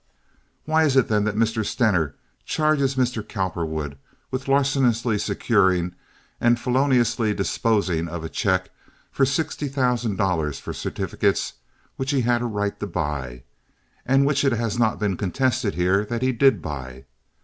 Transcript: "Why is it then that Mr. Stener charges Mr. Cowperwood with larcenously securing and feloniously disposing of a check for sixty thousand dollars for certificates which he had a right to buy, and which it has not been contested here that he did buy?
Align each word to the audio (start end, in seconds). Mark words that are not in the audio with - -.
"Why 0.65 0.83
is 0.83 0.95
it 0.97 1.09
then 1.09 1.25
that 1.25 1.35
Mr. 1.35 1.63
Stener 1.63 2.15
charges 2.43 2.95
Mr. 2.95 3.21
Cowperwood 3.21 3.99
with 4.31 4.45
larcenously 4.47 5.19
securing 5.21 5.93
and 6.39 6.59
feloniously 6.59 7.35
disposing 7.35 8.07
of 8.07 8.23
a 8.23 8.27
check 8.27 8.71
for 9.11 9.27
sixty 9.27 9.67
thousand 9.67 10.15
dollars 10.15 10.57
for 10.57 10.73
certificates 10.73 11.53
which 11.97 12.09
he 12.09 12.21
had 12.21 12.41
a 12.41 12.45
right 12.45 12.79
to 12.79 12.87
buy, 12.87 13.43
and 14.03 14.25
which 14.25 14.43
it 14.43 14.53
has 14.53 14.79
not 14.79 14.97
been 14.99 15.17
contested 15.17 15.75
here 15.75 16.03
that 16.05 16.23
he 16.23 16.31
did 16.31 16.63
buy? 16.63 17.05